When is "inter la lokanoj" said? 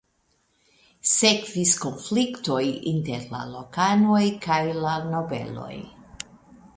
2.93-4.23